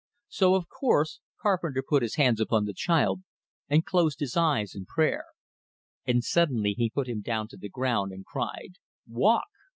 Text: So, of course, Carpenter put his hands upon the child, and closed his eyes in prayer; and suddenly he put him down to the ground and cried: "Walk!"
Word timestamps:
So, 0.29 0.55
of 0.55 0.67
course, 0.67 1.19
Carpenter 1.43 1.83
put 1.87 2.01
his 2.01 2.15
hands 2.15 2.41
upon 2.41 2.65
the 2.65 2.73
child, 2.73 3.21
and 3.69 3.85
closed 3.85 4.19
his 4.19 4.35
eyes 4.35 4.73
in 4.73 4.85
prayer; 4.87 5.25
and 6.07 6.23
suddenly 6.23 6.73
he 6.75 6.89
put 6.89 7.07
him 7.07 7.21
down 7.21 7.47
to 7.49 7.57
the 7.57 7.69
ground 7.69 8.11
and 8.11 8.25
cried: 8.25 8.77
"Walk!" 9.05 9.45